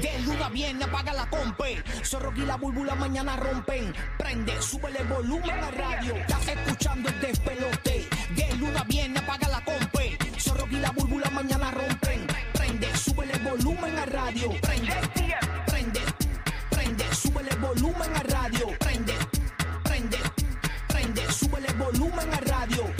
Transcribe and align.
De 0.00 0.18
luna 0.20 0.48
viene, 0.48 0.84
apaga 0.84 1.12
la 1.12 1.28
compe. 1.28 1.82
Zorro 2.02 2.32
y 2.34 2.40
la 2.40 2.56
búlbula 2.56 2.94
mañana 2.94 3.36
rompen. 3.36 3.92
Prende, 4.18 4.62
súbele 4.62 5.00
el 5.00 5.08
volumen 5.08 5.50
a 5.50 5.70
radio. 5.70 6.16
Estás 6.16 6.48
escuchando 6.48 7.08
el 7.10 7.20
despelote. 7.20 8.08
De 8.34 8.56
luna 8.56 8.82
viene, 8.84 9.18
apaga 9.18 9.48
la 9.48 9.62
compe. 9.62 10.16
Zorro 10.38 10.66
y 10.70 10.76
la 10.76 10.90
búlbula 10.92 11.28
mañana 11.30 11.70
rompen. 11.70 12.26
Prende, 12.54 12.96
súbele 12.96 13.34
el 13.34 13.40
volumen 13.40 13.98
a 13.98 14.06
radio. 14.06 14.50
Prende, 14.62 14.94
prende, 15.66 16.00
prende, 16.70 17.14
súbele 17.14 17.50
el 17.50 17.58
volumen 17.58 18.16
a 18.16 18.22
radio. 18.22 18.66
Prende, 18.78 19.14
prende, 19.84 20.18
prende, 20.88 21.32
súbele 21.32 21.68
el 21.68 21.74
volumen 21.74 22.32
a 22.32 22.40
radio. 22.40 22.99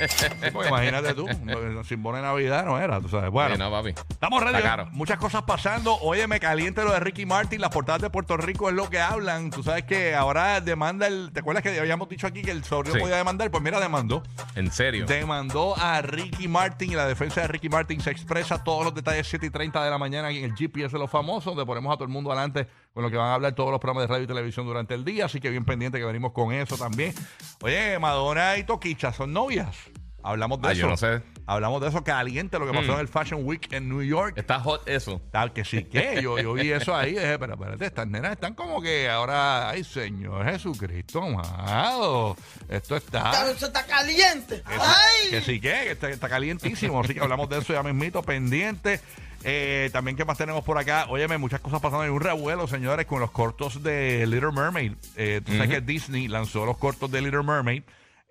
Sí, 0.02 0.26
porque 0.52 0.70
imagínate 0.70 1.14
tú, 1.14 1.28
no- 1.44 1.84
sin 1.84 2.02
bono 2.02 2.18
de 2.18 2.24
Navidad 2.24 2.66
no 2.66 2.80
era, 2.80 3.00
tú 3.00 3.08
sabes. 3.08 3.30
Bueno, 3.30 3.54
Sí, 3.56 3.60
no, 3.60 3.70
papi. 3.70 3.90
estamos 4.10 4.42
ready. 4.44 4.56
Está 4.58 4.68
caro. 4.70 4.88
Muchas 4.92 5.18
cosas 5.20 5.44
pasando. 5.44 5.96
Oye, 6.02 6.26
me 6.28 6.40
caliente 6.40 6.84
lo 6.84 6.92
de 6.92 7.00
Ricky 7.00 7.26
Martin. 7.28 7.62
Las 7.62 7.70
portadas 7.70 8.02
de 8.02 8.10
Puerto 8.10 8.36
Rico 8.36 8.70
es 8.70 8.76
lo 8.76 8.90
que 8.90 9.00
hablan. 9.00 9.52
Tú 9.52 9.62
sabes 9.62 9.84
que 9.84 10.16
ahora 10.16 10.60
demanda 10.60 11.06
el. 11.06 11.30
¿Te 11.34 11.42
acuerdas 11.42 11.62
que 11.64 11.80
habíamos 11.80 12.10
dicho 12.10 12.26
aquí 12.26 12.42
que 12.42 12.50
el 12.52 12.64
sobrino 12.64 12.96
Sí. 12.96 13.02
podía 13.02 13.18
demandar? 13.18 13.52
Pues 13.52 13.62
mira, 13.64 13.80
demandó. 13.80 14.24
En 14.56 14.72
serio. 14.72 15.06
Demandó 15.06 15.76
a 15.78 16.02
Ricky 16.02 16.48
Martin 16.48 16.92
y 16.94 16.96
la 16.96 17.06
defensa 17.06 17.42
de 17.42 17.48
Ricky 17.50 17.70
Martin 17.70 18.02
se 18.02 18.10
expresa 18.10 18.64
todos 18.64 18.84
los 18.84 18.96
detalles 18.96 19.28
7 19.28 19.46
y 19.46 19.50
30 19.52 19.84
de 19.84 19.90
la 19.92 19.98
mañana 20.00 20.32
en 20.32 20.44
el 20.46 20.56
GPS 20.56 20.94
de 20.94 21.00
los 21.00 21.12
famosos, 21.12 21.46
donde 21.46 21.66
ponemos 21.66 21.94
a 21.94 21.96
todo 21.96 22.06
el 22.06 22.10
mundo 22.12 22.32
adelante 22.32 22.68
con 22.94 23.04
lo 23.04 23.10
que 23.12 23.18
van 23.18 23.28
a 23.28 23.34
hablar 23.36 23.54
todos 23.56 23.72
los 23.72 23.80
programas 23.80 24.04
de 24.04 24.08
radio 24.14 24.24
y 24.26 24.28
televisión 24.28 24.66
durante 24.66 24.94
el 24.94 25.06
día. 25.06 25.26
Así 25.26 25.40
que 25.40 25.50
bien 25.50 25.66
pendiente 25.66 25.98
que 25.98 26.06
venimos 26.06 26.32
con 26.34 26.52
eso 26.54 26.78
también. 26.78 27.14
Oye, 27.62 27.98
Madonna 28.00 28.58
y 28.58 28.64
Toquicha 28.64 29.14
son 29.14 29.32
novias. 29.34 29.78
Hablamos 30.24 30.62
de 30.62 30.68
Ah, 30.68 30.72
eso. 30.74 30.82
yo 30.82 30.88
no 30.88 30.98
sé. 30.98 31.22
Hablamos 31.48 31.82
de 31.82 31.90
eso 31.90 32.04
caliente, 32.04 32.58
lo 32.60 32.66
que 32.66 32.72
pasó 32.74 32.92
Mm. 32.92 32.96
en 32.96 33.00
el 33.02 33.08
Fashion 33.08 33.42
Week 33.46 33.68
en 33.74 33.90
New 33.90 34.02
York. 34.04 34.38
Está 34.38 34.60
hot 34.60 34.88
eso. 34.88 35.22
Tal 35.32 35.52
que 35.52 35.66
sí 35.66 35.84
que 35.84 36.22
yo, 36.22 36.40
yo 36.40 36.54
vi 36.54 36.72
eso 36.72 36.96
ahí 36.96 37.12
dije, 37.14 37.38
pero 37.40 37.54
espérate, 37.56 37.86
estas 37.86 38.08
nenas 38.08 38.34
están 38.34 38.54
como 38.54 38.82
que 38.82 39.10
ahora, 39.10 39.70
ay 39.70 39.84
Señor 39.84 40.46
Jesucristo 40.46 41.22
amado, 41.22 42.38
esto 42.70 42.96
está... 42.96 43.52
Eso 43.52 43.66
está 43.66 43.86
caliente. 43.86 44.62
Que 44.62 44.74
sí- 44.74 44.80
¡Ay! 44.82 45.30
Que 45.32 45.42
sí, 45.42 45.60
que, 45.60 45.70
que 45.72 45.92
está, 45.92 46.10
está 46.10 46.30
calientísimo. 46.30 47.02
Así 47.02 47.14
que 47.14 47.20
hablamos 47.20 47.50
de 47.50 47.58
eso 47.60 47.74
ya 47.74 47.84
mismito, 47.84 48.22
pendiente. 48.24 49.00
Eh, 49.44 49.90
también, 49.92 50.16
¿qué 50.16 50.24
más 50.24 50.38
tenemos 50.38 50.64
por 50.64 50.78
acá? 50.78 51.08
Óyeme, 51.10 51.38
muchas 51.40 51.60
cosas 51.62 51.82
pasando. 51.82 52.04
Hay 52.04 52.10
un 52.12 52.22
revuelo, 52.22 52.68
señores, 52.68 53.08
con 53.08 53.20
los 53.20 53.32
cortos 53.32 53.82
de 53.82 54.26
Little 54.28 54.52
Mermaid. 54.52 54.94
Eh, 55.16 55.42
tú 55.44 55.52
sabes 55.54 55.70
que 55.70 55.82
Disney 55.82 56.28
lanzó 56.28 56.66
los 56.66 56.78
cortos 56.78 57.10
de 57.12 57.22
Little 57.22 57.44
Mermaid. 57.44 57.82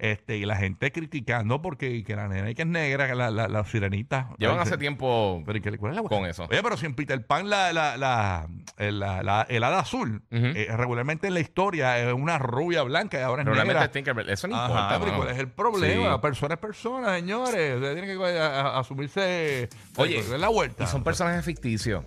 Este, 0.02 0.38
y 0.38 0.46
la 0.46 0.56
gente 0.56 0.92
criticando 0.92 1.60
porque 1.60 2.02
que 2.04 2.16
la 2.16 2.26
nena 2.26 2.54
que 2.54 2.62
es 2.62 2.68
negra, 2.68 3.06
que 3.06 3.14
la, 3.14 3.30
la, 3.30 3.48
la 3.48 3.64
sirenita. 3.66 4.30
Llevan 4.38 4.58
hace 4.58 4.78
tiempo 4.78 5.42
pero 5.44 5.58
¿y 5.58 5.60
qué- 5.60 5.76
cuál 5.76 5.92
es 5.92 6.02
la- 6.02 6.08
con 6.08 6.24
eso. 6.24 6.46
Oye, 6.50 6.62
pero 6.62 6.78
si 6.78 6.86
en 6.86 6.94
Peter 6.94 7.26
Pan 7.26 7.50
la, 7.50 7.70
la, 7.74 7.98
la, 7.98 8.48
el- 8.78 8.98
la, 8.98 9.46
el 9.50 9.62
hada 9.62 9.80
azul, 9.80 10.22
Ujú. 10.32 10.46
eh, 10.56 10.68
regularmente 10.74 11.26
en 11.26 11.34
la 11.34 11.40
historia 11.40 11.98
es 11.98 12.14
una 12.14 12.38
rubia 12.38 12.82
blanca 12.82 13.18
y 13.18 13.22
ahora 13.22 13.42
es 13.42 13.48
negra. 13.48 13.90
Tinkerbell. 13.90 14.30
Eso 14.30 14.48
no 14.48 14.56
Ajá, 14.56 14.68
importa. 14.68 14.88
pero 14.98 15.02
¿y 15.02 15.10
mano. 15.10 15.22
¿cuál 15.22 15.34
es 15.34 15.38
el 15.38 15.48
problema? 15.48 16.14
Sí. 16.14 16.20
Persona 16.22 16.54
es 16.54 16.60
persona, 16.60 17.14
señores. 17.16 17.74
Ustedes 17.76 17.94
tienen 18.00 18.18
que 18.18 18.24
a- 18.38 18.46
a- 18.76 18.80
asumirse 18.80 19.68
Oye, 19.96 20.22
darle 20.22 20.38
la 20.38 20.48
vuelta. 20.48 20.84
Y 20.84 20.86
son 20.86 21.04
personajes 21.04 21.44
ficticios. 21.44 22.04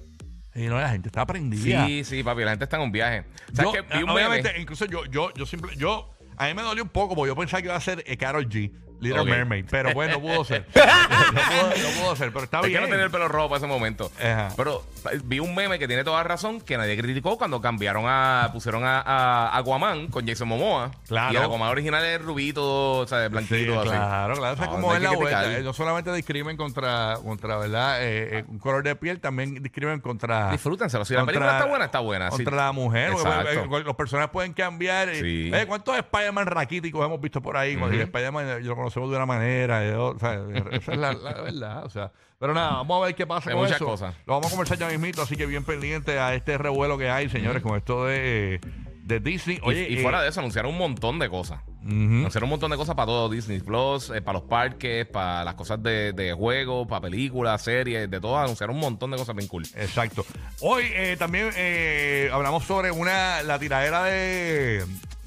Y 0.55 0.67
no, 0.67 0.79
la 0.79 0.89
gente 0.89 1.07
está 1.09 1.21
aprendida. 1.21 1.87
Sí, 1.87 2.03
sí, 2.03 2.23
papi, 2.23 2.43
la 2.43 2.51
gente 2.51 2.65
está 2.65 2.77
en 2.77 2.83
un 2.83 2.91
viaje. 2.91 3.23
Yo, 3.53 3.55
¿Sabes 3.71 3.71
qué? 3.89 3.97
Vi 3.97 4.03
un 4.03 4.09
obviamente, 4.11 4.49
meme. 4.49 4.61
incluso 4.61 4.85
yo, 4.85 5.03
yo, 5.05 5.33
yo 5.33 5.47
simple, 5.47 5.75
yo, 5.77 6.12
a 6.37 6.47
mí 6.47 6.53
me 6.53 6.61
dolió 6.61 6.83
un 6.83 6.89
poco 6.89 7.15
porque 7.15 7.29
yo 7.29 7.35
pensaba 7.35 7.61
que 7.61 7.67
iba 7.67 7.75
a 7.75 7.81
ser 7.81 8.03
eh, 8.07 8.17
Karol 8.17 8.47
G, 8.49 8.71
Little. 9.03 9.23
Mermaid, 9.25 9.65
pero 9.69 9.93
bueno, 9.93 10.13
no 10.15 10.21
pudo 10.21 10.43
ser. 10.45 10.65
no, 10.75 10.81
pudo, 10.81 11.69
no 11.69 12.01
pudo 12.01 12.15
ser, 12.15 12.31
pero 12.31 12.45
está 12.45 12.57
Es 12.59 12.63
que 12.63 12.69
bien. 12.69 12.81
no 12.81 12.87
tenía 12.87 13.05
el 13.05 13.11
pelo 13.11 13.27
rojo 13.27 13.49
para 13.49 13.57
ese 13.57 13.67
momento. 13.67 14.11
Ajá. 14.19 14.49
Pero 14.55 14.83
eh, 15.11 15.19
vi 15.23 15.39
un 15.39 15.53
meme 15.55 15.77
que 15.79 15.87
tiene 15.87 16.03
toda 16.03 16.17
la 16.17 16.23
razón 16.23 16.61
que 16.61 16.77
nadie 16.77 16.97
criticó 16.97 17.37
cuando 17.37 17.61
cambiaron 17.61 18.05
a. 18.07 18.49
pusieron 18.53 18.83
a, 18.85 19.01
a 19.01 19.57
Aquaman 19.57 20.07
con 20.07 20.27
Jason 20.27 20.47
Momoa. 20.47 20.91
Claro. 21.07 21.33
Y 21.33 21.37
el 21.37 21.43
Aquaman 21.43 21.69
original 21.69 22.03
es 22.05 22.21
rubito, 22.21 22.99
o 22.99 23.07
sea, 23.07 23.23
Sí, 23.23 23.29
blanquito, 23.29 23.79
así. 23.81 23.89
claro, 23.89 24.35
claro. 24.35 24.53
Es 24.53 24.59
No, 24.59 24.69
como 24.69 24.87
no 24.89 24.95
es 24.95 25.01
la 25.01 25.11
vuelta. 25.11 25.57
Eh, 25.57 25.61
No 25.63 25.73
solamente 25.73 26.13
discrimen 26.13 26.57
contra, 26.57 27.15
contra 27.23 27.57
¿verdad? 27.57 28.01
Eh, 28.03 28.39
eh, 28.39 28.45
un 28.47 28.59
color 28.59 28.83
de 28.83 28.95
piel, 28.95 29.19
también 29.19 29.61
discrimen 29.61 29.99
contra. 29.99 30.51
Disfrútenselo. 30.51 31.05
Si 31.05 31.13
la 31.13 31.25
película 31.25 31.53
está 31.53 31.65
buena, 31.65 31.85
está 31.85 31.99
buena. 31.99 32.29
Sí. 32.31 32.37
Contra 32.37 32.55
la 32.65 32.71
mujer. 32.71 33.11
los 33.11 33.95
personajes 33.95 34.31
pueden 34.31 34.53
cambiar. 34.53 35.13
Sí. 35.15 35.51
eh, 35.53 35.65
¿Cuántos 35.67 35.97
Spider-Man 35.97 36.47
raquíticos 36.47 37.05
hemos 37.05 37.19
visto 37.21 37.41
por 37.41 37.57
ahí? 37.57 37.73
El 37.73 38.01
Spider-Man 38.01 38.47
eh, 38.49 38.59
lo 38.61 38.75
conocemos 38.93 39.09
de 39.11 39.15
una 39.17 39.25
manera. 39.25 39.85
y 39.87 39.91
o 39.91 40.17
sea, 40.19 40.39
esa 40.71 40.91
es 40.93 40.97
la, 40.97 41.13
la 41.13 41.41
verdad. 41.41 41.85
O 41.85 41.89
sea, 41.89 42.11
pero 42.39 42.53
nada, 42.53 42.71
vamos 42.71 43.01
a 43.01 43.05
ver 43.07 43.15
qué 43.15 43.25
pasa 43.25 43.49
Hay 43.49 43.53
con 43.55 43.63
muchas 43.63 43.77
eso. 43.77 43.85
cosas. 43.85 44.15
Lo 44.25 44.33
vamos 44.33 44.47
a 44.47 44.49
conversar 44.51 44.77
ya 44.77 44.87
mismito, 44.89 45.21
así 45.21 45.35
que 45.35 45.45
bien 45.45 45.63
pendiente 45.63 46.19
a 46.19 46.33
este 46.35 46.57
revuelo 46.57 46.97
que 46.97 47.09
hay, 47.09 47.29
señores, 47.29 47.63
con 47.63 47.77
esto 47.77 48.05
de, 48.05 48.59
de 49.03 49.19
Disney. 49.19 49.57
Y- 49.57 49.67
Oye, 49.67 49.87
y, 49.89 49.97
eh, 49.99 50.01
fuera 50.01 50.21
de 50.21 50.29
eso, 50.29 50.39
anunciaron 50.41 50.71
un 50.73 50.77
montón 50.77 51.19
de 51.19 51.29
cosas. 51.29 51.61
ujú. 51.83 51.89
Anunciaron 51.89 52.47
un 52.47 52.49
montón 52.51 52.71
de 52.71 52.75
cosas 52.77 52.95
para 52.95 53.05
todo 53.05 53.29
Disney 53.29 53.61
Plus, 53.61 54.09
eh, 54.09 54.21
para 54.21 54.39
los 54.39 54.47
parques, 54.49 55.05
para 55.07 55.45
las 55.45 55.55
cosas 55.55 55.81
de, 55.81 56.11
de 56.11 56.33
juegos, 56.33 56.85
para 56.85 56.99
películas, 57.01 57.61
series, 57.61 58.11
de 58.11 58.19
todo. 58.19 58.37
Anunciaron 58.37 58.75
un 58.75 58.81
montón 58.81 59.11
de 59.11 59.17
cosas 59.17 59.35
bien 59.37 59.47
cool. 59.47 59.63
Exacto. 59.75 60.25
Hoy 60.59 60.83
eh, 60.93 61.15
también 61.17 61.49
eh, 61.55 62.29
hablamos 62.33 62.65
sobre 62.65 62.91
una 62.91 63.41
la 63.43 63.57
tiradera 63.57 64.03
de, 64.03 64.83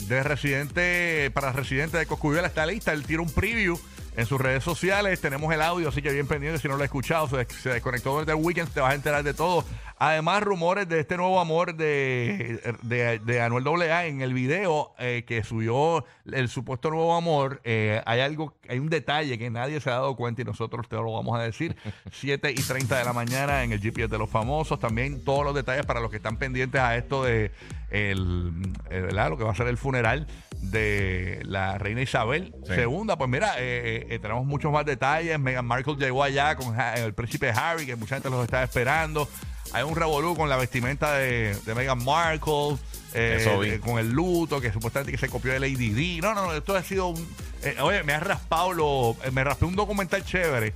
de 0.09 0.23
residente 0.23 1.31
para 1.33 1.53
residente 1.53 1.99
de 1.99 2.07
Coscuyuela 2.07 2.49
está 2.49 2.67
lista. 2.67 2.93
Él 2.93 3.05
tira 3.05 3.23
un 3.23 3.31
preview 3.31 3.79
en 4.17 4.27
sus 4.27 4.41
redes 4.41 4.65
sociales. 4.65 5.21
Tenemos 5.21 5.53
el 5.53 5.63
audio, 5.63 5.89
así 5.89 6.03
que 6.03 6.13
bien 6.13 6.27
pendiente. 6.27 6.61
Si 6.61 6.69
no 6.69 6.77
lo 6.77 6.83
has 6.83 6.87
escuchado, 6.87 7.29
se, 7.29 7.47
se 7.63 7.71
desconectó 7.71 8.21
desde 8.21 8.33
el 8.33 8.45
weekend, 8.45 8.71
te 8.73 8.81
vas 8.81 8.93
a 8.93 8.95
enterar 8.95 9.23
de 9.23 9.35
todo. 9.35 9.65
Además, 9.99 10.43
rumores 10.43 10.87
de 10.89 11.01
este 11.01 11.17
nuevo 11.17 11.41
amor 11.41 11.75
de, 11.75 12.61
de, 12.83 13.19
de 13.19 13.41
Anuel 13.41 13.67
AA 13.91 14.07
en 14.07 14.21
el 14.21 14.35
video 14.35 14.93
eh, 14.99 15.25
que 15.27 15.43
subió 15.43 16.05
el 16.31 16.51
supuesto 16.51 16.91
nuevo 16.91 17.17
amor. 17.17 17.63
eh, 17.65 18.03
hay 18.05 18.21
algo, 18.21 18.55
hay 18.69 18.79
un 18.79 18.91
detalle 18.91 19.39
que 19.39 19.49
nadie 19.49 19.81
se 19.81 19.89
ha 19.89 19.95
dado 19.95 20.15
cuenta 20.15 20.43
y 20.43 20.45
nosotros 20.45 20.87
te 20.87 20.97
lo 20.97 21.13
vamos 21.15 21.39
a 21.39 21.43
decir. 21.43 21.75
7 22.13 22.51
y 22.51 22.55
30 22.63 22.99
de 22.99 23.05
la 23.05 23.15
mañana 23.15 23.65
en 23.65 23.73
el 23.73 23.81
GPS 23.81 24.09
de 24.09 24.19
los 24.19 24.29
famosos. 24.29 24.79
También 24.79 25.25
todos 25.25 25.45
los 25.45 25.55
detalles 25.55 25.87
para 25.87 26.01
los 26.01 26.11
que 26.11 26.19
están 26.19 26.37
pendientes 26.37 26.79
a 26.81 26.95
esto 26.97 27.25
de 27.25 27.53
el, 27.91 28.53
el- 28.91 29.03
¿verdad? 29.03 29.31
lo 29.31 29.39
que 29.39 29.45
va 29.45 29.53
a 29.53 29.57
ser 29.57 29.67
el 29.69 29.79
funeral 29.79 30.27
de 30.61 31.41
la 31.45 31.79
reina 31.79 32.03
Isabel 32.03 32.55
Sí. 32.67 32.75
segunda. 32.75 33.17
Pues 33.17 33.31
mira, 33.31 33.55
eh, 33.59 34.07
eh, 34.11 34.19
tenemos 34.19 34.45
muchos 34.45 34.71
más 34.73 34.85
detalles. 34.85 35.39
Meghan 35.39 35.65
Markle 35.65 35.95
llegó 35.97 36.23
allá 36.23 36.55
con 36.57 36.79
el 36.79 37.15
príncipe 37.15 37.51
Harry, 37.51 37.87
que 37.87 37.97
mucha 37.97 38.17
gente 38.17 38.29
los 38.29 38.45
está 38.45 38.63
esperando. 38.63 39.27
Hay 39.73 39.83
un 39.83 39.95
revolú 39.97 40.35
con 40.37 40.49
la 40.49 40.57
vestimenta 40.57 41.15
de, 41.15 41.55
de 41.55 41.75
Meghan 41.75 42.03
Markle, 42.05 42.77
eh, 43.15 43.39
Eso 43.41 43.59
vi. 43.61 43.71
eh, 43.71 43.81
con 43.81 43.99
el 43.99 44.11
luto, 44.11 44.61
que 44.61 44.73
supuestamente 44.73 45.13
que 45.13 45.19
se 45.19 45.29
copió 45.29 45.53
de 45.53 45.61
Lady 45.61 45.91
Di. 45.91 46.21
No, 46.21 46.35
no, 46.35 46.47
no, 46.47 46.53
esto 46.55 46.75
ha 46.75 46.83
sido 46.83 47.09
un... 47.09 47.29
eh, 47.63 47.77
oye, 47.81 48.03
me 48.03 48.13
ha 48.15 48.21
raspado, 48.21 48.73
lo, 48.73 49.17
eh, 49.25 49.31
me 49.31 49.45
raspé 49.45 49.65
un 49.67 49.77
documental 49.77 50.25
chévere. 50.25 50.73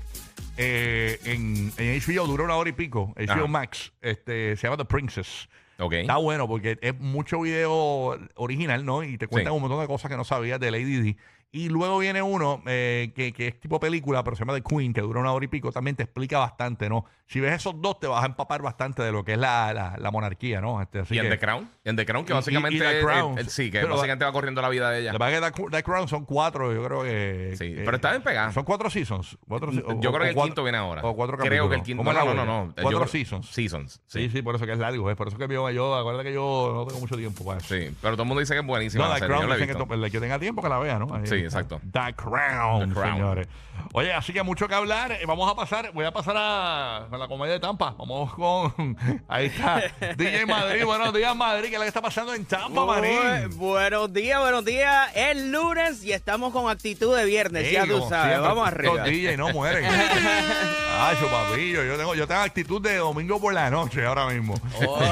eh, 0.56 1.18
en, 1.24 1.72
en 1.78 2.00
HBO 2.00 2.26
dura 2.26 2.44
una 2.44 2.56
hora 2.56 2.68
y 2.68 2.72
pico, 2.74 3.14
HBO 3.16 3.30
Ajá. 3.32 3.46
Max, 3.46 3.92
este, 4.02 4.56
se 4.56 4.66
llama 4.66 4.76
The 4.76 4.84
Princess. 4.84 5.48
Ok. 5.78 5.94
Está 5.94 6.16
bueno 6.16 6.46
porque 6.46 6.78
es 6.82 6.98
mucho 6.98 7.40
video 7.40 8.18
original, 8.34 8.84
¿no? 8.84 9.02
Y 9.02 9.16
te 9.16 9.26
cuentan 9.28 9.52
Sí. 9.52 9.56
un 9.56 9.62
montón 9.62 9.80
de 9.80 9.86
cosas 9.86 10.10
que 10.10 10.16
no 10.18 10.24
sabías 10.24 10.60
de 10.60 10.70
Lady 10.70 11.00
Di. 11.00 11.16
Y 11.52 11.68
luego 11.70 11.98
viene 11.98 12.20
uno 12.22 12.62
eh, 12.66 13.12
que, 13.16 13.32
que 13.32 13.48
es 13.48 13.58
tipo 13.58 13.80
película, 13.80 14.22
pero 14.22 14.36
se 14.36 14.40
llama 14.42 14.54
The 14.54 14.62
Queen, 14.62 14.92
que 14.92 15.00
dura 15.00 15.20
una 15.20 15.32
hora 15.32 15.44
y 15.46 15.48
pico. 15.48 15.72
También 15.72 15.96
te 15.96 16.02
explica 16.02 16.38
bastante, 16.38 16.88
¿no? 16.90 17.06
Si 17.30 17.38
ves 17.38 17.52
esos 17.54 17.80
dos, 17.80 18.00
te 18.00 18.08
vas 18.08 18.24
a 18.24 18.26
empapar 18.26 18.60
bastante 18.60 19.02
de 19.04 19.12
lo 19.12 19.22
que 19.24 19.34
es 19.34 19.38
la, 19.38 19.72
la, 19.72 19.94
la 19.98 20.10
monarquía, 20.10 20.60
¿no? 20.60 20.82
Este, 20.82 20.98
así 20.98 21.14
Y 21.14 21.18
en 21.18 21.26
que- 21.26 21.30
The 21.30 21.38
Crown. 21.38 21.70
En 21.84 21.94
The 21.94 22.04
Crown, 22.04 22.24
que 22.24 22.32
Y- 22.32 22.34
y- 22.34 22.36
básicamente. 22.38 22.76
y 22.76 22.80
The 22.80 22.98
el- 22.98 23.04
Crown. 23.04 23.38
el- 23.38 23.48
sí, 23.48 23.70
que 23.70 23.84
básicamente 23.84 24.24
va 24.24 24.32
corriendo 24.32 24.60
la 24.60 24.68
vida 24.68 24.90
de 24.90 24.98
ella. 25.02 25.12
La 25.12 25.18
verdad 25.24 25.52
que 25.52 25.62
The, 25.62 25.70
The 25.70 25.82
Crown 25.84 26.08
son 26.08 26.24
cuatro, 26.24 26.72
yo 26.74 26.82
creo 26.84 27.04
que. 27.04 27.54
Sí, 27.56 27.72
que- 27.72 27.82
pero 27.84 27.94
está 27.96 28.10
bien 28.10 28.22
pegada. 28.22 28.50
Son 28.50 28.64
cuatro 28.64 28.90
seasons. 28.90 29.38
Cuatro, 29.46 29.68
o- 29.70 29.72
Yo 29.72 29.80
o- 29.80 29.86
creo 29.86 30.12
que 30.12 30.18
o 30.18 30.24
el 30.24 30.34
cuatro- 30.34 30.42
quinto 30.48 30.62
viene 30.64 30.78
ahora. 30.78 31.02
O 31.04 31.14
cuatro 31.14 31.38
Creo 31.38 31.68
que 31.68 31.76
el 31.76 31.82
quinto. 31.84 32.00
¿Cómo 32.00 32.12
No, 32.12 32.18
es 32.18 32.24
no, 32.24 32.34
no, 32.34 32.44
no. 32.44 32.66
Yo 32.76 32.82
Cuatro 32.82 32.98
creo- 33.02 33.06
seasons. 33.12 33.46
Seasons. 33.48 34.00
Sí, 34.06 34.22
Sí. 34.24 34.30
sí, 34.30 34.42
por 34.42 34.56
eso 34.56 34.66
que 34.66 34.72
es 34.72 34.78
largo. 34.78 35.08
¿eh? 35.08 35.14
Por 35.14 35.28
eso 35.28 35.38
que 35.38 35.46
yo, 35.46 35.70
yo, 35.70 35.94
acuérdate 35.94 36.24
que 36.28 36.34
yo 36.34 36.72
no 36.74 36.84
tengo 36.86 36.98
mucho 36.98 37.16
tiempo 37.16 37.44
para 37.44 37.58
eso. 37.60 37.72
Sí, 37.72 37.94
pero 38.02 38.14
todo 38.14 38.24
el 38.24 38.28
mundo 38.28 38.40
dice 38.40 38.54
que 38.54 38.60
es 38.60 38.66
buenísima 38.66 39.06
No, 39.06 39.14
The. 39.14 39.20
Crown 39.20 39.46
Yo 39.46 39.52
dicen 39.54 39.68
que, 39.68 39.74
to- 39.76 39.94
el 39.94 40.10
que 40.10 40.18
tenga 40.18 40.38
tiempo 40.40 40.62
que 40.62 40.68
la 40.68 40.78
vea, 40.80 40.98
¿no? 40.98 41.14
Ahí 41.14 41.26
Sí, 41.28 41.36
exacto. 41.36 41.80
The 41.92 42.12
Crown, 42.16 42.88
The 42.88 42.94
Crown. 42.94 43.12
señores. 43.14 43.48
Oye, 43.92 44.12
así 44.12 44.32
que 44.32 44.42
mucho 44.42 44.66
que 44.68 44.74
hablar. 44.74 45.12
Eh, 45.12 45.20
Vamos 45.26 45.50
a 45.50 45.54
pasar, 45.54 45.92
voy 45.94 46.04
a 46.04 46.12
pasar 46.12 46.34
a 46.36 47.06
la 47.20 47.28
comedia 47.28 47.52
de 47.54 47.60
Tampa. 47.60 47.94
Vamos 47.98 48.34
con. 48.34 48.96
Ahí 49.28 49.46
está. 49.46 49.82
DJ 50.16 50.46
Madrid. 50.46 50.84
Buenos 50.84 51.12
días, 51.14 51.36
Madrid. 51.36 51.68
¿Qué 51.68 51.74
es 51.74 51.78
lo 51.78 51.82
que 51.82 51.88
está 51.88 52.00
pasando 52.02 52.34
en 52.34 52.44
Tampa, 52.46 52.84
Marín? 52.84 53.56
buenos 53.58 54.12
días, 54.12 54.40
buenos 54.40 54.64
días. 54.64 55.10
Es 55.14 55.36
lunes 55.36 56.02
y 56.02 56.12
estamos 56.12 56.52
con 56.52 56.68
actitud 56.70 57.14
de 57.16 57.24
viernes, 57.26 57.66
Ey, 57.66 57.74
ya 57.74 57.86
tú 57.86 58.00
sabes. 58.08 58.30
siempre, 58.32 58.38
Vamos 58.40 58.66
arriba. 58.66 59.04
DJ 59.04 59.36
no 59.36 59.50
mueren. 59.50 59.84
Ay, 61.02 61.16
papillo. 61.30 61.82
Yo 61.84 61.96
tengo, 61.96 62.14
yo 62.14 62.26
tengo 62.26 62.40
actitud 62.42 62.80
de 62.82 62.96
domingo 62.96 63.40
por 63.40 63.54
la 63.54 63.70
noche 63.70 64.04
ahora 64.04 64.26
mismo. 64.26 64.54
Oh. 64.86 65.00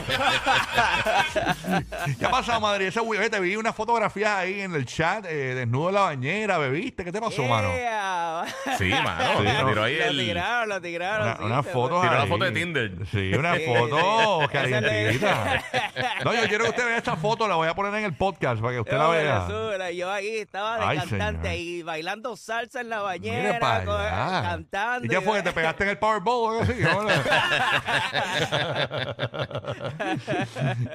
¿Qué 2.19 2.27
ha 2.27 2.31
pasado, 2.31 2.61
Madrid? 2.61 2.87
Ese 2.87 3.01
oye, 3.01 3.29
te 3.31 3.41
vi 3.41 3.57
unas 3.57 3.75
fotografías 3.75 4.31
ahí 4.31 4.61
en 4.61 4.75
el 4.75 4.85
chat, 4.87 5.25
eh, 5.27 5.55
desnudo 5.55 5.89
en 5.89 5.95
la 5.95 6.01
bañera, 6.03 6.59
bebiste. 6.59 7.05
¿Qué 7.05 7.13
te 7.13 7.21
pasó, 7.21 7.43
mano? 7.45 7.71
Yeah. 7.75 8.45
Sí, 8.77 8.91
mano. 8.91 9.25
Sí, 9.39 9.45
no. 9.45 9.69
Tiró 9.69 9.83
ahí 9.85 9.97
Lo 9.99 10.05
el. 10.07 10.19
tiraron, 10.19 10.69
lo 10.69 10.81
tiraron. 10.81 11.27
Una, 11.29 11.37
sí, 11.37 11.43
una 11.45 11.63
se 11.63 11.71
foto 11.71 12.01
Tiró 12.01 12.15
la 12.15 12.23
ahí. 12.23 12.29
foto 12.29 12.45
de 12.45 12.53
Tinder. 12.53 12.93
Sí, 13.11 13.33
una 13.35 13.55
Sí, 13.57 13.63
foto 13.67 14.41
sí. 14.43 14.49
calientita. 14.49 15.63
No, 16.25 16.35
yo 16.35 16.49
quiero 16.49 16.65
que 16.65 16.71
usted 16.71 16.85
vea 16.87 16.97
esta 16.99 17.17
foto, 17.17 17.47
la 17.49 17.55
voy 17.57 17.69
a 17.69 17.75
poner 17.75 17.95
en 17.95 18.05
el 18.05 18.15
podcast 18.15 18.61
para 18.61 18.75
que 18.75 18.81
usted 18.81 18.97
la 18.99 19.09
vea. 19.09 19.49
Yo 19.93 20.11
ahí 20.13 20.39
estaba 20.39 20.79
de 20.79 20.85
Ay, 20.85 20.99
cantante 20.99 21.49
señor. 21.49 21.61
y 21.63 21.83
bailando 21.83 22.37
salsa 22.37 22.81
en 22.83 22.89
la 22.91 23.01
bañera, 23.01 23.59
para 23.59 23.79
allá. 23.79 24.43
cantando. 24.51 25.07
¿Y 25.07 25.09
qué 25.09 25.21
fue? 25.21 25.43
¿Te 25.43 25.53
pegaste 25.53 25.78
en 25.85 25.91
el 25.91 25.99
Powerball 25.99 26.35
o 26.35 26.49
algo 26.51 26.63
así? 26.63 26.73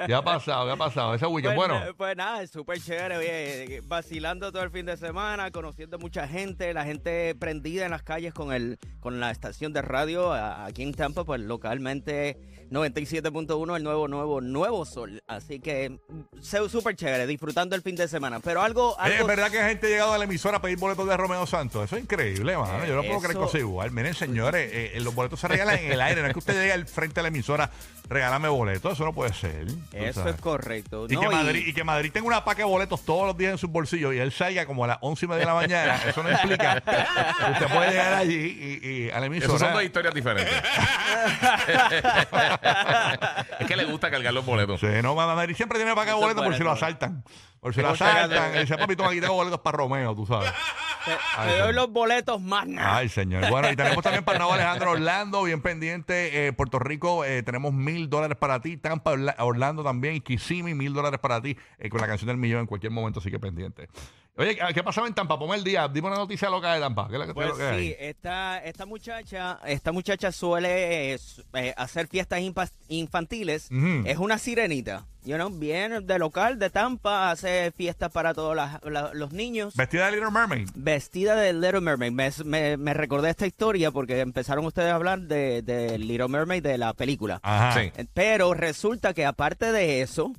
¿Qué 0.06 0.14
ha 0.14 0.22
pasado? 0.22 0.66
¿Qué 0.66 0.72
ha 0.72 0.76
pasado? 0.78 1.14
Ese 1.16 1.26
weekend, 1.26 1.56
Pues, 1.56 1.68
bueno. 1.70 1.86
na- 1.86 1.94
Pues 1.94 2.16
nada, 2.18 2.42
es 2.44 2.52
súper 2.52 2.80
chévere, 2.80 3.18
oye, 3.18 3.82
vacilando 3.86 4.52
todo 4.52 4.64
el 4.64 4.72
fin 4.72 4.86
de 4.86 4.98
semana, 4.98 5.52
conociendo 5.52 5.98
mucha 6.00 6.28
gente, 6.28 6.74
la 6.74 6.84
gente 6.86 7.36
prendida 7.36 7.86
en 7.86 7.92
las 7.92 8.04
calles 8.04 8.34
con 8.34 8.54
el 8.54 8.78
con 9.00 9.20
la 9.20 9.32
estación 9.32 9.74
de 9.74 9.82
radio 9.82 10.32
aquí 10.34 10.84
en 10.84 10.94
Tampa, 10.94 11.24
pues 11.26 11.42
localmente 11.42 12.38
97.1, 12.72 13.76
el 13.76 13.84
nuevo, 13.84 14.08
nuevo, 14.08 14.40
nuevo 14.42 14.86
sol. 14.86 15.22
Así 15.28 15.60
que 15.60 15.90
mm, 15.90 16.42
súper 16.70 16.96
chévere, 16.96 17.28
disfrutando 17.28 17.76
el 17.76 17.82
fin 17.82 17.96
de 17.96 18.08
semana. 18.08 18.40
Pero 18.40 18.62
algo... 18.62 18.98
Algo 19.00 19.16
es 19.22 19.28
verdad 19.28 19.52
que 19.52 19.62
gente 19.62 19.88
ha 19.88 19.90
llegado 19.90 20.14
a 20.14 20.18
la 20.18 20.24
emisora 20.24 20.58
a 20.58 20.62
pedir 20.62 20.78
boletos 20.80 21.08
de 21.08 21.16
Romeo 21.18 21.46
Santos. 21.46 21.84
Eso 21.84 21.98
es 21.98 22.04
increíble, 22.04 22.58
mano. 22.58 22.86
Yo 22.86 22.96
no 22.96 23.04
puedo 23.04 23.20
creer 23.20 23.36
cosas 23.38 23.60
igual. 23.60 23.92
Miren, 23.92 24.14
señores, 24.14 24.73
eh, 24.74 25.00
los 25.00 25.14
boletos 25.14 25.40
se 25.40 25.48
regalan 25.48 25.78
en 25.78 25.92
el 25.92 26.02
aire. 26.02 26.22
No 26.22 26.28
es 26.28 26.34
que 26.34 26.40
usted 26.40 26.54
llegue 26.54 26.74
al 26.74 26.88
frente 26.88 27.16
de 27.16 27.24
la 27.24 27.28
emisora, 27.28 27.70
regálame 28.10 28.50
boletos. 28.50 28.94
Eso 28.94 29.06
no 29.06 29.14
puede 29.14 29.34
ser. 29.34 29.68
Eso 29.94 30.22
sabes. 30.22 30.36
es 30.36 30.42
correcto. 30.42 31.06
Y, 31.10 31.14
¿no? 31.14 31.22
que 31.22 31.30
Madrid, 31.30 31.68
y 31.68 31.74
que 31.74 31.84
Madrid 31.84 32.12
tenga 32.12 32.28
una 32.28 32.44
paca 32.44 32.60
de 32.60 32.70
boletos 32.70 33.06
todos 33.06 33.28
los 33.28 33.38
días 33.38 33.52
en 33.52 33.58
sus 33.58 33.70
bolsillos 33.70 34.14
y 34.14 34.18
él 34.18 34.32
salga 34.32 34.66
como 34.66 34.86
a 34.86 34.88
las 34.88 34.98
once 35.02 35.26
y 35.26 35.30
media 35.30 35.42
de 35.42 35.46
la 35.46 35.54
mañana, 35.54 36.02
eso 36.08 36.24
no 36.24 36.32
implica 36.32 36.82
que 36.82 37.52
usted 37.52 37.68
puede 37.68 37.92
llegar 37.92 38.14
allí 38.14 38.80
y, 38.84 38.88
y 38.88 39.10
a 39.12 39.20
la 39.20 39.28
emisora. 39.28 39.56
Esas 39.56 39.60
son 39.60 39.74
dos 39.74 39.84
historias 39.84 40.14
diferentes. 40.14 40.54
es 43.60 43.68
que 43.68 43.76
le 43.76 43.86
gusta 43.86 44.10
cargar 44.10 44.34
los 44.34 44.46
boletos. 44.46 44.80
Sí, 44.80 44.88
no, 45.02 45.16
Madrid 45.16 45.56
siempre 45.56 45.78
tiene 45.78 45.96
paca 45.96 46.12
de 46.12 46.18
boletos 46.18 46.44
por 46.44 46.56
si 46.56 46.64
lo 46.64 46.72
asaltan. 46.72 47.24
Por 47.60 47.74
si 47.74 47.82
lo 47.82 47.90
asaltan. 47.90 48.56
Y 48.56 48.60
dice, 48.60 48.78
papi, 48.78 48.96
toma 48.96 49.10
aquí 49.10 49.22
tengo 49.22 49.36
boletos 49.36 49.60
para 49.60 49.78
Romeo, 49.78 50.16
tú 50.16 50.26
sabes. 50.26 50.52
Te, 51.06 51.58
doy 51.60 51.74
los 51.74 51.90
boletos 51.92 52.42
más 52.42 52.68
nada. 52.68 52.98
Ay, 52.98 53.10
señor. 53.10 53.50
Bueno, 53.50 53.70
y 53.72 53.76
tenemos 53.76 54.04
también 54.04 54.24
para 54.24 54.44
Alejandro 54.46 54.92
Orlando, 54.92 55.44
bien 55.44 55.62
pendiente. 55.62 56.48
eh, 56.48 56.54
Puerto 56.54 56.80
Rico, 56.80 57.26
eh, 57.26 57.44
tenemos 57.44 57.74
mil 57.74 58.10
dólares 58.10 58.38
para 58.38 58.60
ti. 58.62 58.78
Tampa, 58.78 59.12
Orla- 59.12 59.36
Orlando 59.40 59.84
también. 59.84 60.16
Y 60.16 60.22
Kissimmee, 60.22 60.74
mil 60.76 60.94
dólares 60.94 61.20
para 61.20 61.42
ti. 61.42 61.58
eh, 61.80 61.90
con 61.90 62.00
la 62.02 62.08
canción 62.08 62.28
del 62.28 62.38
millón 62.38 62.62
en 62.62 62.66
cualquier 62.68 62.92
momento, 62.92 63.20
así 63.20 63.30
que 63.32 63.40
pendiente. 63.40 63.90
Oye, 64.36 64.58
¿qué 64.74 64.82
pasaba 64.82 65.06
en 65.08 65.14
Tampa? 65.14 65.38
Ponme 65.38 65.56
el 65.56 65.64
día. 65.64 65.88
Dime 65.88 66.08
una 66.08 66.18
noticia 66.18 66.50
loca 66.50 66.74
de 66.74 66.80
Tampa. 66.80 67.08
¿Qué 67.08 67.18
es 67.18 67.28
que, 67.28 67.34
Pues 67.36 67.50
lo 67.50 67.56
que 67.58 67.64
hay? 67.68 67.80
sí, 67.90 67.96
esta, 68.00 68.58
esta 68.64 68.88
muchacha, 68.88 69.60
esta 69.64 69.92
muchacha 69.92 70.32
suele 70.32 71.14
eh, 71.14 71.20
eh, 71.54 71.74
hacer 71.78 72.08
fiestas 72.08 72.42
infantiles. 72.88 73.70
Es 74.06 74.18
una 74.18 74.40
sirenita. 74.40 75.06
You 75.24 75.36
know, 75.36 75.52
viene 75.52 76.02
de 76.02 76.18
local 76.20 76.58
de 76.58 76.72
Tampa, 76.72 77.30
hace 77.30 77.72
fiestas 77.78 78.12
para 78.12 78.34
todos 78.34 78.56
la- 78.56 78.82
los 79.14 79.32
niños. 79.34 79.76
Vestida 79.76 80.08
de 80.08 80.14
Little 80.14 80.32
Mermaid. 80.32 80.68
Vestida 80.74 81.36
de 81.36 81.54
Little 81.54 81.82
Mermaid. 81.82 82.12
Me, 82.12 82.32
me- 82.44 82.76
me 82.78 82.94
recordé 82.96 83.30
esta 83.30 83.46
historia 83.46 83.92
porque 83.92 84.20
empezaron 84.20 84.66
ustedes 84.66 84.92
a 84.92 84.96
hablar 84.96 85.22
de, 85.22 85.62
de 85.62 86.00
Little 86.00 86.28
Mermaid 86.28 86.64
de 86.64 86.80
la 86.80 86.94
película. 86.94 87.40
Ajá. 87.44 87.80
Sí. 87.80 87.92
Eh, 87.96 88.06
Pero 88.16 88.56
resulta 88.56 89.14
que 89.14 89.26
aparte 89.28 89.72
de 89.72 90.02
eso, 90.02 90.34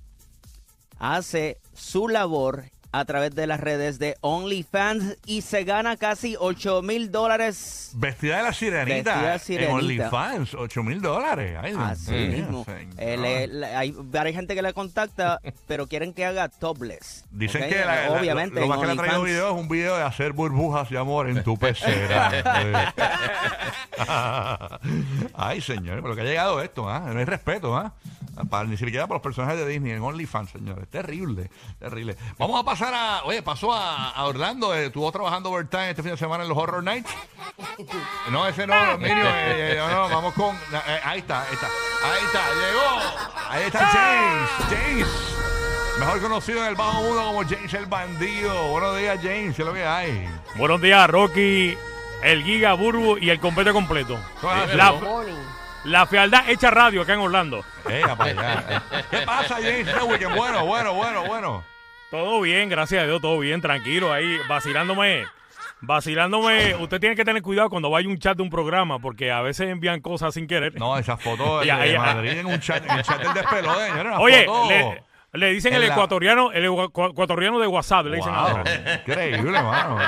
hace 0.99 1.59
su 1.73 2.09
labor 2.09 2.65
a 2.97 3.05
través 3.07 3.35
de 3.35 3.49
las 3.49 3.59
redes 3.59 3.99
de 3.99 4.17
OnlyFans 4.21 5.17
y 5.27 5.41
se 5.43 5.65
gana 5.65 5.97
casi 5.97 6.37
8 6.39 6.81
mil 6.83 7.11
dólares. 7.11 7.91
Vestida 7.95 8.37
de 8.37 8.43
la 8.45 8.53
sirenita. 8.53 9.15
Vestida 9.15 9.29
de 9.29 9.35
En 9.35 9.41
sirenita. 9.41 9.75
OnlyFans, 9.75 10.55
8 10.55 10.83
mil 10.85 11.01
dólares. 11.01 11.59
Ay, 11.61 11.75
Así 11.77 12.13
mismo. 12.13 12.65
Eh, 12.97 13.17
le- 13.17 13.49
le- 13.49 13.67
hay 13.75 13.93
varias 13.99 14.37
gente 14.37 14.55
que 14.55 14.63
le 14.63 14.73
contacta, 14.73 15.41
pero 15.67 15.89
quieren 15.89 16.13
que 16.13 16.25
haga 16.25 16.49
topless. 16.49 17.25
Dicen 17.33 17.65
¿ok? 17.65 17.69
que 17.69 17.79
la- 17.85 18.11
la- 18.11 18.13
obviamente 18.13 18.55
lo, 18.57 18.63
en 18.63 18.69
más 18.69 18.79
que 18.79 18.87
le 18.87 18.93
ha 18.93 18.97
traído 18.97 19.23
video 19.23 19.49
es 19.51 19.55
un 19.61 19.69
video 19.69 19.97
de 19.97 20.03
hacer 20.05 20.33
burbujas 20.33 20.89
de 20.89 20.97
amor 20.99 21.29
en 21.29 21.43
tu 21.43 21.57
pecera. 21.59 22.95
Ay, 25.35 25.61
señor, 25.61 26.01
por 26.01 26.11
lo 26.11 26.17
que 26.17 26.23
ha 26.23 26.25
llegado 26.25 26.61
esto, 26.63 26.89
¿ah? 26.89 27.01
No 27.13 27.19
hay 27.19 27.25
respeto, 27.25 27.77
¿ah? 27.77 27.93
Para, 28.51 28.65
ni 28.65 28.77
siquiera 28.77 29.07
para 29.07 29.17
los 29.17 29.23
personajes 29.23 29.59
de 29.59 29.67
Disney 29.69 29.93
en 29.93 30.03
OnlyFans, 30.03 30.51
señores. 30.51 30.89
Terrible, 30.91 31.51
terrible. 31.79 32.17
Vamos 32.39 32.61
a 32.61 32.65
pasar 32.65 32.93
a. 32.95 33.23
Oye, 33.25 33.43
pasó 33.43 33.73
a, 33.73 34.11
a 34.11 34.25
Orlando. 34.25 34.75
eh, 34.75 34.87
estuvo 34.87 35.11
trabajando 35.13 35.51
overtime 35.51 35.91
este 35.91 36.03
fin 36.03 36.13
de 36.13 36.17
semana 36.19 36.43
en 36.43 36.49
los 36.49 36.59
Horror 36.59 36.83
Nights. 36.83 37.11
No, 38.31 38.47
ese 38.47 38.67
no, 38.67 38.93
Emilio. 38.93 39.25
eh, 39.25 39.73
eh, 39.73 39.77
no, 39.79 39.89
no, 39.89 40.09
vamos 40.15 40.35
con. 40.35 40.55
eh, 40.57 41.01
ahí 41.05 41.21
está, 41.21 41.43
ahí 41.43 41.53
está. 41.55 41.67
Ahí 41.67 42.25
está, 42.25 42.41
llegó. 42.55 43.51
Ahí 43.51 43.63
está 43.65 43.87
James. 43.87 44.51
James. 44.71 45.09
Mejor 46.01 46.21
conocido 46.21 46.59
en 46.63 46.67
el 46.71 46.75
bajo 46.75 47.03
mundo 47.03 47.23
como 47.25 47.43
James 47.45 47.73
el 47.75 47.87
bandido. 47.87 48.69
Buenos 48.69 48.99
días, 48.99 49.19
James. 49.23 49.55
¿Qué 49.55 49.63
es 49.63 49.69
lo 49.69 49.73
que 49.75 49.87
hay? 49.87 50.29
Buenos 50.57 50.81
días, 50.81 51.09
Rocky, 51.09 51.77
el 52.23 52.43
Giga 52.43 52.75
Burbu 52.75 53.19
y 53.19 53.31
el 53.31 53.39
completo 53.39 53.73
completo. 53.73 54.19
La, 54.75 54.93
la 55.85 56.07
fealdad 56.07 56.49
hecha 56.49 56.71
radio 56.71 57.03
acá 57.03 57.15
en 57.15 57.21
Orlando. 57.21 57.65
Ella 57.89 58.17
para 58.17 58.31
allá. 58.31 58.83
¿Qué 59.11 59.19
pasa, 59.19 59.55
James? 59.57 59.87
Este 59.89 60.03
weekend, 60.03 60.37
bueno, 60.37 60.65
bueno, 60.67 60.95
bueno, 60.95 61.25
bueno. 61.25 61.65
Todo 62.11 62.41
bien, 62.41 62.69
gracias 62.69 63.03
a 63.03 63.07
Dios, 63.07 63.21
todo 63.21 63.39
bien, 63.39 63.61
tranquilo 63.61 64.13
ahí, 64.13 64.39
vacilándome 64.49 65.25
Vacilándome, 65.81 66.75
usted 66.77 66.99
tiene 66.99 67.15
que 67.15 67.25
tener 67.27 67.43
cuidado 67.43 67.69
cuando 67.69 67.91
vaya 67.91 68.09
a 68.09 68.11
un 68.11 68.19
chat 68.19 68.37
de 68.37 68.43
un 68.43 68.49
programa, 68.49 68.99
porque 69.01 69.31
a 69.31 69.43
veces 69.43 69.69
envían 69.69 70.01
cosas 70.01 70.33
sin 70.33 70.47
querer. 70.47 70.75
No, 70.77 70.97
esa 70.97 71.17
foto 71.19 71.61
de. 71.65 71.99
Madrid 71.99 72.31
en 72.39 72.47
un 72.47 72.59
chat, 72.59 72.83
en 72.89 72.99
el 72.99 73.03
chat 73.03 73.21
del 73.21 73.67
una 74.07 74.19
Oye, 74.21 74.47
foto- 74.47 74.69
le, 74.69 75.03
le 75.35 75.51
dicen 75.53 75.73
en 75.75 75.83
el 75.83 75.89
la- 75.89 75.95
ecuatoriano, 75.95 76.53
el 76.53 76.67
ecu- 76.69 77.11
ecuatoriano 77.11 77.59
de 77.59 77.67
WhatsApp, 77.67 78.07
le 78.07 78.17
dicen 78.17 78.33
Wow, 78.33 78.41
ahora. 78.41 78.65
increíble, 79.07 79.63
mano. 79.63 79.99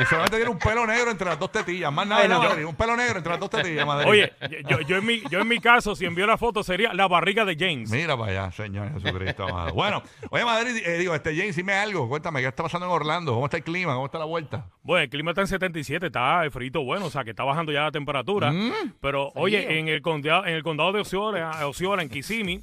Y 0.00 0.04
solamente 0.06 0.36
tiene 0.36 0.50
un 0.50 0.58
pelo 0.58 0.86
negro 0.86 1.10
entre 1.10 1.26
las 1.26 1.38
dos 1.38 1.52
tetillas. 1.52 1.92
Más 1.92 2.06
nada, 2.06 2.26
yo- 2.26 2.38
Madrid, 2.42 2.64
un 2.64 2.74
pelo 2.74 2.96
negro 2.96 3.18
entre 3.18 3.30
las 3.30 3.40
dos 3.40 3.50
tetillas, 3.50 3.86
Madrid. 3.86 4.08
Oye, 4.10 4.32
yo, 4.68 4.80
yo 4.80 4.96
en 4.96 5.06
mi, 5.06 5.22
yo 5.30 5.40
en 5.40 5.48
mi 5.48 5.58
caso, 5.60 5.94
si 5.94 6.04
envío 6.06 6.26
la 6.26 6.38
foto, 6.38 6.62
sería 6.64 6.92
la 6.94 7.06
barriga 7.08 7.44
de 7.44 7.56
James. 7.58 7.90
Mira 7.90 8.16
para 8.16 8.30
allá, 8.32 8.52
Señor 8.52 8.90
Jesucristo. 8.94 9.44
amado. 9.46 9.72
Bueno, 9.74 10.02
oye, 10.30 10.44
Madrid, 10.44 10.82
eh, 10.84 10.98
digo, 10.98 11.14
este 11.14 11.36
James, 11.36 11.54
dime 11.56 11.74
algo. 11.74 12.08
Cuéntame, 12.08 12.40
¿qué 12.40 12.48
está 12.48 12.62
pasando 12.62 12.86
en 12.86 12.92
Orlando? 12.92 13.32
¿Cómo 13.34 13.44
está 13.46 13.58
el 13.58 13.64
clima? 13.64 13.92
¿Cómo 13.94 14.06
está 14.06 14.18
la 14.18 14.24
vuelta? 14.24 14.64
Bueno, 14.82 15.02
el 15.04 15.10
clima 15.10 15.30
está 15.32 15.42
en 15.42 15.46
77, 15.48 16.06
está 16.06 16.42
el 16.42 16.50
frito 16.50 16.82
bueno, 16.84 17.06
o 17.06 17.10
sea 17.10 17.22
que 17.24 17.30
está 17.30 17.44
bajando 17.44 17.70
ya 17.70 17.82
la 17.82 17.90
temperatura. 17.92 18.50
Mm. 18.50 18.94
Pero, 19.00 19.30
oye, 19.34 19.78
en 19.78 19.88
el 19.88 20.00
condado, 20.02 20.46
en 20.46 20.54
el 20.54 20.62
condado 20.62 20.92
de 20.92 21.00
Osceola, 21.00 21.66
Osceola, 21.66 22.02
en 22.02 22.08
Kissimmee, 22.08 22.62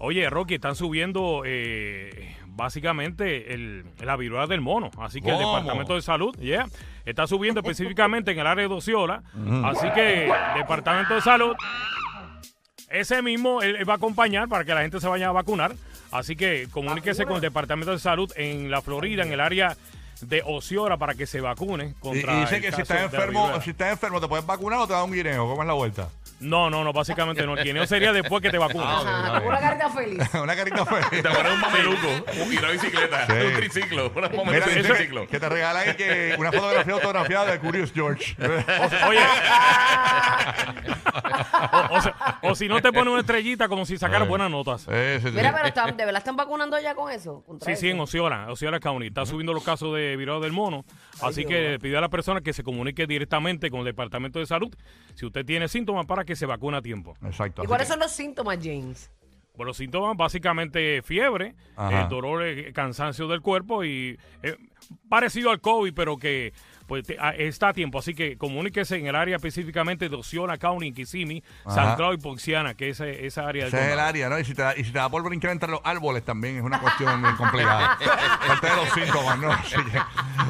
oye, 0.00 0.28
Rocky, 0.28 0.54
están 0.54 0.74
subiendo 0.74 1.42
eh, 1.46 2.34
básicamente 2.46 3.54
el, 3.54 3.84
la 4.00 4.16
viruela 4.16 4.46
del 4.46 4.60
mono. 4.60 4.90
Así 4.98 5.20
que 5.20 5.30
el 5.30 5.36
¿Cómo? 5.36 5.56
Departamento 5.56 5.94
de 5.94 6.02
Salud, 6.02 6.36
yeah, 6.38 6.66
está 7.04 7.26
subiendo 7.26 7.60
específicamente 7.60 8.32
en 8.32 8.38
el 8.38 8.46
área 8.46 8.66
de 8.66 8.74
Osceola. 8.74 9.22
Así 9.64 9.88
que 9.94 10.32
Departamento 10.56 11.14
de 11.14 11.20
Salud, 11.20 11.54
ese 12.88 13.22
mismo 13.22 13.62
él, 13.62 13.76
él 13.76 13.88
va 13.88 13.94
a 13.94 13.96
acompañar 13.96 14.48
para 14.48 14.64
que 14.64 14.74
la 14.74 14.82
gente 14.82 15.00
se 15.00 15.08
vaya 15.08 15.28
a 15.28 15.32
vacunar. 15.32 15.72
Así 16.10 16.34
que 16.34 16.66
comuníquese 16.72 17.24
con 17.24 17.36
el 17.36 17.40
Departamento 17.40 17.92
de 17.92 17.98
Salud 17.98 18.32
en 18.36 18.70
la 18.70 18.82
Florida, 18.82 19.22
en 19.22 19.32
el 19.32 19.40
área 19.40 19.76
de 20.22 20.42
Osceola, 20.44 20.96
para 20.96 21.14
que 21.14 21.26
se 21.26 21.40
vacune 21.40 21.94
Y, 21.96 22.00
contra 22.00 22.36
y 22.36 22.40
dice 22.40 22.56
el 22.56 22.62
que 22.62 22.72
si 22.72 22.82
estás 22.82 23.02
enfermo, 23.02 23.60
si 23.62 23.70
estás 23.70 23.92
enfermo, 23.92 24.20
¿te 24.20 24.28
puedes 24.28 24.44
vacunar 24.44 24.80
o 24.80 24.86
te 24.86 24.92
da 24.92 25.04
un 25.04 25.12
guineo? 25.12 25.48
¿Cómo 25.48 25.62
es 25.62 25.68
la 25.68 25.74
vuelta? 25.74 26.08
No, 26.40 26.70
no, 26.70 26.82
no, 26.84 26.92
básicamente 26.92 27.44
no. 27.46 27.56
El 27.56 27.64
guineo 27.64 27.86
sería 27.86 28.12
después 28.12 28.40
que 28.42 28.50
te 28.50 28.58
vacunes. 28.58 28.86
Ajá, 28.88 29.38
con 29.40 29.48
una 29.48 29.60
carita 29.60 29.90
feliz. 29.90 30.34
Una 30.42 30.56
carita 30.56 30.86
feliz. 30.86 31.22
Te 31.22 31.22
pones 31.28 31.52
un 31.52 31.60
mameluco 31.60 32.08
y 32.52 32.56
una 32.56 32.70
bicicleta, 32.70 33.26
Sí. 33.26 33.32
un 33.46 33.52
triciclo, 33.54 34.12
una 34.16 34.28
Mira, 34.28 34.64
que, 34.66 34.82
triciclo. 34.82 35.26
que 35.26 35.38
te 35.40 35.48
regalan 35.48 35.96
que 35.96 36.34
una 36.38 36.50
fotografía 36.50 36.94
autografiada 36.94 37.52
de 37.52 37.58
Curious 37.60 37.92
George. 37.92 38.34
Oye. 39.08 39.20
o, 41.72 41.94
o 41.96 42.00
se- 42.00 42.12
o 42.42 42.54
si 42.54 42.68
no 42.68 42.80
te 42.80 42.92
pone 42.92 43.10
una 43.10 43.20
estrellita 43.20 43.68
como 43.68 43.84
si 43.84 43.98
sacara 43.98 44.22
Ay. 44.24 44.28
buenas 44.28 44.50
notas. 44.50 44.82
Sí, 44.82 45.20
sí. 45.22 45.30
Mira, 45.32 45.52
pero 45.54 45.66
están- 45.68 45.96
¿de 45.96 46.04
verdad 46.04 46.18
están 46.18 46.36
vacunando 46.36 46.78
ya 46.80 46.94
con 46.94 47.10
eso? 47.12 47.42
Contra 47.46 47.66
Sí, 47.74 47.78
sí, 47.80 47.88
eso? 47.88 47.94
en 47.96 48.00
Osceola, 48.00 48.46
Osceola 48.50 48.80
County. 48.80 49.08
Está 49.08 49.26
subiendo 49.26 49.52
los 49.52 49.64
casos 49.64 49.94
de 49.94 50.16
viruela 50.16 50.40
del 50.40 50.52
mono. 50.52 50.84
Así 51.22 51.44
que 51.44 51.78
pide 51.80 51.96
a 51.96 52.00
la 52.00 52.08
persona 52.08 52.40
que 52.40 52.52
se 52.52 52.62
comunique 52.62 53.06
directamente 53.06 53.70
con 53.70 53.80
el 53.80 53.86
Departamento 53.86 54.38
de 54.38 54.46
Salud 54.46 54.74
si 55.14 55.26
usted 55.26 55.44
tiene 55.44 55.68
síntomas 55.68 56.06
para 56.06 56.24
que 56.24 56.29
se 56.36 56.46
vacune 56.46 56.76
a 56.78 56.82
tiempo. 56.82 57.16
Exacto. 57.24 57.62
¿Y 57.64 57.66
cuáles 57.66 57.86
que- 57.86 57.92
son 57.92 58.00
los 58.00 58.10
síntomas, 58.12 58.58
James? 58.62 59.10
Pues 59.56 59.66
los 59.66 59.76
síntomas, 59.76 60.16
básicamente 60.16 61.02
fiebre, 61.02 61.54
eh, 61.76 62.06
dolor, 62.08 62.44
eh, 62.44 62.72
cansancio 62.72 63.28
del 63.28 63.42
cuerpo 63.42 63.84
y 63.84 64.18
eh, 64.42 64.56
parecido 65.10 65.50
al 65.50 65.60
COVID, 65.60 65.92
pero 65.92 66.16
que 66.16 66.54
pues 66.86 67.04
te- 67.06 67.18
a- 67.20 67.30
está 67.36 67.68
a 67.68 67.72
tiempo. 67.74 67.98
Así 67.98 68.14
que 68.14 68.38
comuníquese 68.38 68.96
en 68.96 69.06
el 69.08 69.14
área 69.16 69.36
específicamente 69.36 70.08
de 70.08 70.16
Osceola 70.16 70.56
County, 70.56 70.92
Kissimmee. 70.92 71.42
San 71.68 71.96
y 72.12 72.16
Ponciana, 72.16 72.74
que 72.74 72.88
es 72.88 73.00
esa 73.00 73.46
área 73.48 73.66
del 73.66 73.74
Ese 73.74 73.86
es 73.86 73.92
el 73.92 73.98
área, 74.00 74.28
¿no? 74.30 74.38
Y 74.38 74.44
si, 74.44 74.54
te 74.54 74.62
da, 74.62 74.74
y 74.76 74.82
si 74.84 74.92
te 74.92 74.98
da 74.98 75.08
por 75.10 75.22
brincar 75.22 75.50
entre 75.50 75.70
los 75.70 75.80
árboles 75.84 76.24
también 76.24 76.56
es 76.56 76.62
una 76.62 76.80
cuestión 76.80 77.20
bien 77.22 77.36
complicada. 77.36 77.98
Parte 78.46 78.66
de 78.66 78.76
los 78.76 78.88
síntomas, 78.90 79.38
¿no? 79.38 79.52
Así 79.52 79.74
que, 79.76 80.00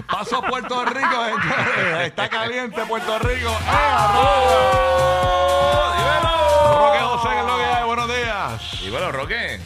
paso 0.08 0.36
a 0.36 0.46
Puerto 0.48 0.84
Rico, 0.84 1.24
señores. 1.24 2.06
Está 2.06 2.28
caliente 2.28 2.80
Puerto 2.86 3.18
Rico. 3.18 3.50
¡Eh, 3.50 5.19
bueno, 8.90 9.12
Roque, 9.12 9.58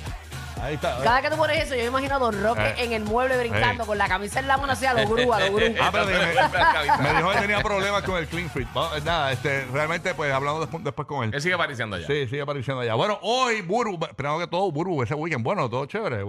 Ahí 0.63 0.77
está. 0.77 0.97
Cada 1.03 1.17
vez 1.21 1.25
que 1.25 1.31
tú 1.31 1.37
pones 1.37 1.63
eso, 1.63 1.75
yo 1.75 1.81
me 1.83 1.89
imagino 1.89 2.15
a 2.15 2.19
Don 2.19 2.43
Roque 2.43 2.63
Eh. 2.63 2.85
en 2.85 2.93
el 2.93 3.05
mueble 3.05 3.37
brincando 3.37 3.83
Eh. 3.83 3.87
con 3.87 3.99
la 3.99 4.09
camisa 4.09 4.41
en 4.41 4.47
la 4.49 4.57
mano 4.57 4.73
así 4.73 4.87
a 4.87 4.95
los 4.95 5.11
grúa, 5.11 5.37
a 5.37 5.41
los 5.41 5.51
grúa. 5.51 5.69
Ah, 5.83 5.91
pero 5.93 6.07
me, 6.07 6.13
me 6.13 7.17
dijo 7.19 7.31
que 7.33 7.39
tenía 7.41 7.61
problemas 7.61 8.03
con 8.03 8.17
el 8.17 8.27
clean 8.29 8.49
fit. 8.49 8.67
Vamos, 8.73 9.05
Nada, 9.05 9.33
este, 9.33 9.67
realmente, 9.67 10.15
pues 10.15 10.33
hablamos 10.33 10.61
después, 10.61 10.83
después 10.83 11.07
con 11.07 11.25
él. 11.25 11.35
él 11.35 11.43
sigue 11.43 11.55
apareciendo 11.55 11.97
allá. 11.97 12.07
Sí, 12.07 12.27
sigue 12.29 12.41
apareciendo 12.41 12.81
allá. 12.81 12.95
Bueno, 12.95 13.19
hoy, 13.23 13.61
Buru, 13.61 13.99
primero 14.17 14.39
que 14.39 14.47
todo, 14.47 14.71
Buru, 14.73 15.03
ese 15.03 15.15
weekend, 15.15 15.45
bueno, 15.45 15.69
todo 15.69 15.85
chévere. 15.85 16.21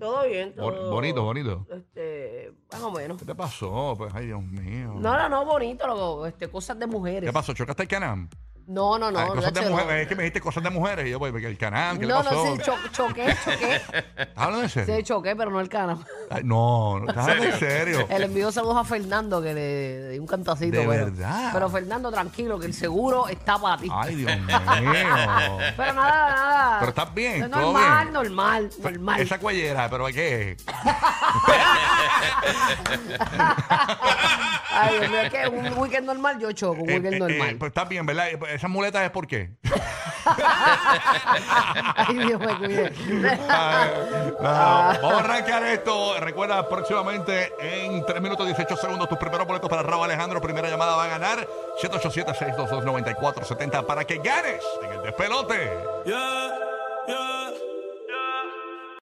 Todo 0.00 0.24
bien, 0.26 0.54
todo. 0.56 0.90
bonito, 0.90 1.22
bonito. 1.22 1.66
Este, 1.70 2.52
más 2.72 2.80
o 2.82 2.90
menos. 2.90 3.18
¿Qué 3.18 3.26
te 3.26 3.34
pasó? 3.36 3.94
Pues, 3.96 4.12
ay, 4.14 4.26
Dios 4.26 4.42
mío. 4.42 4.94
No, 4.96 5.16
no, 5.16 5.28
no, 5.28 5.44
bonito, 5.44 5.86
lo- 5.86 6.26
este, 6.26 6.48
cosas 6.50 6.78
de 6.80 6.86
mujeres. 6.88 7.28
¿Qué 7.28 7.32
pasó? 7.32 7.52
¿Chocaste 7.52 7.82
el 7.82 7.88
canam? 7.88 8.28
No, 8.66 8.98
no, 8.98 9.10
no. 9.10 9.18
Ah, 9.18 9.26
cosas 9.28 9.52
de 9.52 9.60
mujeres. 9.62 9.86
no. 9.86 9.92
Es 9.92 10.08
que 10.08 10.14
me 10.16 10.22
dijiste 10.22 10.40
cosas 10.40 10.62
de 10.62 10.70
mujeres. 10.70 11.06
Y 11.06 11.10
yo, 11.10 11.18
pues, 11.18 11.34
el 11.34 11.58
canam, 11.58 11.98
¿qué 11.98 12.06
No, 12.06 12.18
le 12.22 12.24
pasó? 12.24 12.44
no, 12.46 12.56
sí, 12.56 12.62
cho- 12.64 12.88
choqué, 12.92 13.36
choqué. 13.44 13.74
¿Estás 13.76 14.28
hablando 14.36 14.62
en 14.62 14.68
serio? 14.70 14.96
Sí, 14.96 15.02
choqué, 15.02 15.36
pero 15.36 15.50
no 15.50 15.60
el 15.60 15.68
canal. 15.68 15.98
Ay, 16.30 16.42
no, 16.44 16.98
no, 17.00 17.08
¿estás 17.10 17.24
hablando 17.28 17.44
en 17.52 17.58
serio? 17.58 18.06
El 18.08 18.22
envío 18.22 18.50
saludos 18.50 18.78
a 18.78 18.84
Fernando, 18.84 19.42
que 19.42 19.52
le 19.52 20.08
di 20.10 20.18
un 20.18 20.26
cantacito. 20.26 20.78
De 20.78 20.86
pero, 20.86 21.04
verdad. 21.06 21.50
Pero 21.52 21.68
Fernando, 21.68 22.10
tranquilo, 22.10 22.58
que 22.58 22.66
el 22.66 22.72
seguro 22.74 23.28
está 23.28 23.58
para 23.58 23.76
ti. 23.76 23.88
Ay, 23.92 24.14
Dios 24.16 24.30
mío. 24.40 24.58
Pero 25.76 25.92
nada, 25.92 26.30
nada. 26.30 26.76
Pero 26.80 26.88
estás 26.90 27.14
bien, 27.14 27.50
todo 27.50 27.60
Normal, 27.60 28.00
bien. 28.04 28.12
normal, 28.14 28.70
normal. 28.82 29.20
Esa 29.20 29.38
cuellera, 29.38 29.90
pero 29.90 30.06
¿qué? 30.06 30.56
Ay, 34.76 34.98
Dios 34.98 35.10
mío, 35.10 35.20
es 35.20 35.30
que 35.32 35.48
un 35.48 35.78
weekend 35.78 36.06
normal 36.06 36.38
yo 36.38 36.52
choco, 36.52 36.82
un 36.82 36.90
Eh, 36.90 36.94
weekend 36.94 37.14
eh, 37.14 37.18
normal. 37.18 37.48
eh, 37.50 37.56
pues 37.58 37.68
estás 37.70 37.88
bien, 37.88 38.04
¿verdad? 38.06 38.26
Esas 38.54 38.70
muletas 38.70 39.02
es 39.02 39.10
por 39.10 39.26
qué. 39.26 39.50
Ay, 41.96 42.18
Dios 42.18 42.40
me 42.40 42.56
cuide. 42.56 42.92
Ay, 43.48 43.90
no, 44.40 44.40
Vamos 44.40 45.12
a 45.12 45.18
arrancar 45.18 45.64
esto. 45.64 46.20
Recuerda, 46.20 46.68
próximamente 46.68 47.52
en 47.58 48.06
3 48.06 48.22
minutos 48.22 48.46
18 48.46 48.76
segundos, 48.76 49.08
tus 49.08 49.18
primeros 49.18 49.44
boletos 49.46 49.68
para 49.68 49.82
Raúl 49.82 50.04
Alejandro. 50.04 50.40
Primera 50.40 50.68
llamada 50.68 50.94
va 50.94 51.04
a 51.04 51.08
ganar 51.08 51.48
787-622-9470 51.82 53.84
para 53.86 54.04
que 54.04 54.18
ganes 54.18 54.62
en 54.84 54.92
el 54.92 55.02
despelote. 55.02 55.72
Yeah. 56.06 56.73